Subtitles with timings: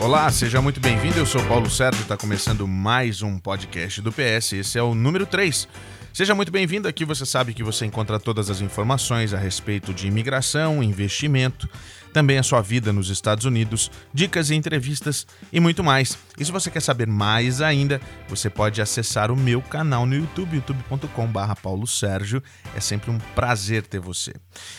[0.00, 1.18] Olá, seja muito bem-vindo.
[1.18, 4.54] Eu sou Paulo Sérgio, está começando mais um podcast do PS.
[4.54, 5.68] Esse é o número 3.
[6.10, 6.88] Seja muito bem-vindo.
[6.88, 11.68] Aqui você sabe que você encontra todas as informações a respeito de imigração, investimento
[12.12, 16.18] também a sua vida nos Estados Unidos, dicas e entrevistas e muito mais.
[16.38, 20.56] E se você quer saber mais ainda, você pode acessar o meu canal no YouTube,
[20.56, 22.42] youtube.com.br Paulo Sérgio.
[22.74, 24.34] É sempre um prazer ter você.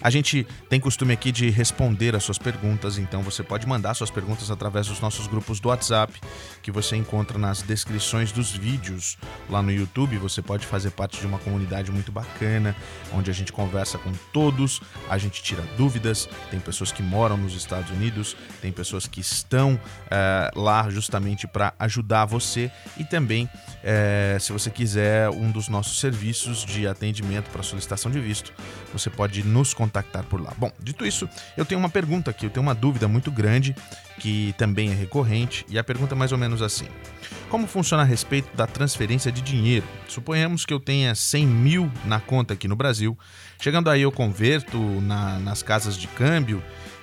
[0.00, 4.10] A gente tem costume aqui de responder as suas perguntas, então você pode mandar suas
[4.10, 6.18] perguntas através dos nossos grupos do WhatsApp,
[6.62, 9.16] que você encontra nas descrições dos vídeos
[9.48, 10.16] lá no YouTube.
[10.18, 12.74] Você pode fazer parte de uma comunidade muito bacana,
[13.12, 17.54] onde a gente conversa com todos, a gente tira dúvidas, tem pessoas que moram nos
[17.54, 24.40] Estados Unidos, tem pessoas que estão uh, lá justamente para ajudar você e também, uh,
[24.40, 28.50] se você quiser um dos nossos serviços de atendimento para solicitação de visto,
[28.94, 30.54] você pode nos contactar por lá.
[30.56, 33.76] Bom, dito isso, eu tenho uma pergunta aqui, eu tenho uma dúvida muito grande
[34.18, 36.86] que também é recorrente e a pergunta é mais ou menos assim.
[37.48, 39.86] Como funciona a respeito da transferência de dinheiro?
[40.08, 43.18] Suponhamos que eu tenha 100 mil na conta aqui no Brasil.
[43.60, 46.62] Chegando aí, eu converto na, nas casas de câmbio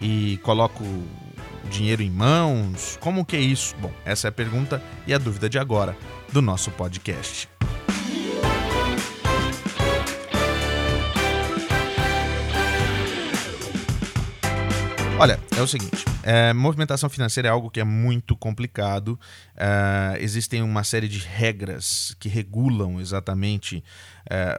[0.00, 0.84] e coloco
[1.70, 2.98] dinheiro em mãos?
[3.00, 3.74] Como que é isso?
[3.80, 5.96] Bom, essa é a pergunta e a dúvida de agora
[6.32, 7.48] do nosso podcast.
[15.20, 19.20] Olha, é o seguinte: é, movimentação financeira é algo que é muito complicado.
[19.54, 23.84] É, existem uma série de regras que regulam exatamente
[24.30, 24.56] é,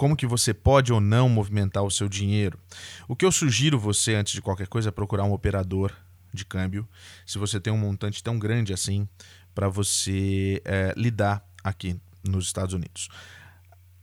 [0.00, 2.58] como que você pode ou não movimentar o seu dinheiro.
[3.06, 5.92] O que eu sugiro você, antes de qualquer coisa, é procurar um operador
[6.32, 6.88] de câmbio,
[7.26, 9.06] se você tem um montante tão grande assim,
[9.54, 13.10] para você é, lidar aqui nos Estados Unidos.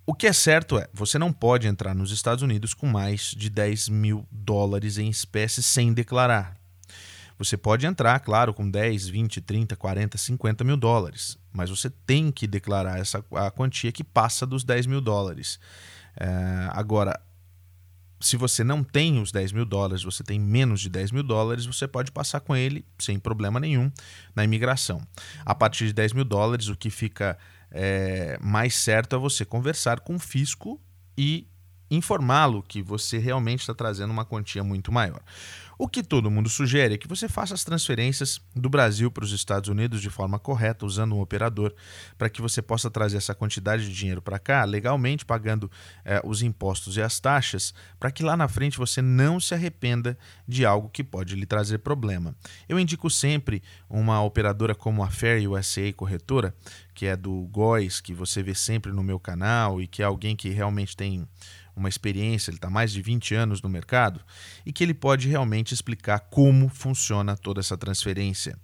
[0.05, 3.49] O que é certo é, você não pode entrar nos Estados Unidos com mais de
[3.49, 6.55] 10 mil dólares em espécie sem declarar.
[7.37, 12.31] Você pode entrar, claro, com 10, 20, 30, 40, 50 mil dólares, mas você tem
[12.31, 15.59] que declarar essa, a quantia que passa dos 10 mil dólares.
[16.19, 16.27] É,
[16.71, 17.19] agora,
[18.19, 21.65] se você não tem os 10 mil dólares, você tem menos de 10 mil dólares,
[21.65, 23.91] você pode passar com ele sem problema nenhum
[24.35, 25.05] na imigração.
[25.45, 27.37] A partir de 10 mil dólares, o que fica
[27.71, 30.81] é, mais certo é você conversar com o fisco
[31.15, 31.47] e
[31.89, 35.21] informá-lo que você realmente está trazendo uma quantia muito maior.
[35.79, 39.31] O que todo mundo sugere é que você faça as transferências do Brasil para os
[39.31, 41.71] Estados Unidos de forma correta, usando um operador,
[42.17, 45.69] para que você possa trazer essa quantidade de dinheiro para cá legalmente, pagando
[46.03, 50.17] eh, os impostos e as taxas, para que lá na frente você não se arrependa
[50.47, 52.35] de algo que pode lhe trazer problema.
[52.67, 56.55] Eu indico sempre uma operadora como a Fair USA Corretora,
[56.95, 60.35] que é do Góis, que você vê sempre no meu canal e que é alguém
[60.35, 61.27] que realmente tem
[61.77, 64.19] uma experiência, ele está mais de 20 anos no mercado,
[64.65, 68.57] e que ele pode realmente explicar como funciona toda essa transferência.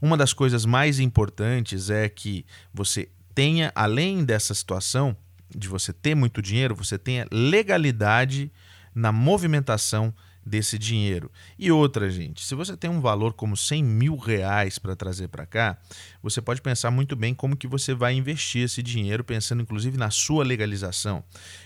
[0.00, 5.16] Uma das coisas mais importantes é que você tenha, além dessa situação
[5.54, 8.50] de você ter muito dinheiro, você tenha legalidade
[8.94, 11.30] na movimentação desse dinheiro.
[11.58, 15.46] E outra, gente, se você tem um valor como 100 mil reais para trazer para
[15.46, 15.78] cá,
[16.22, 20.10] você pode pensar muito bem como que você vai investir esse dinheiro, pensando inclusive na
[20.10, 21.22] sua legalização.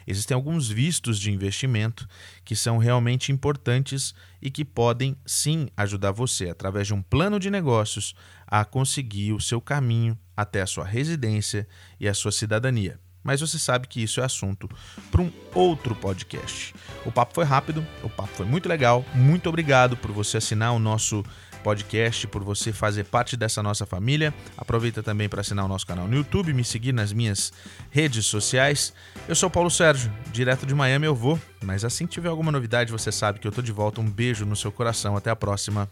[0.06, 2.08] Existem alguns vistos de investimento
[2.44, 7.50] que são realmente importantes e que podem sim ajudar você, através de um plano de
[7.50, 8.14] negócios,
[8.46, 11.66] a conseguir o seu caminho até a sua residência
[11.98, 14.68] e a sua cidadania mas você sabe que isso é assunto
[15.10, 16.74] para um outro podcast.
[17.04, 19.04] O papo foi rápido, o papo foi muito legal.
[19.14, 21.24] Muito obrigado por você assinar o nosso
[21.64, 24.32] podcast, por você fazer parte dessa nossa família.
[24.56, 27.52] Aproveita também para assinar o nosso canal no YouTube, me seguir nas minhas
[27.90, 28.92] redes sociais.
[29.26, 32.92] Eu sou Paulo Sérgio, direto de Miami eu vou, mas assim que tiver alguma novidade,
[32.92, 34.00] você sabe que eu tô de volta.
[34.00, 35.88] Um beijo no seu coração, até a próxima.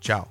[0.00, 0.28] Tchau.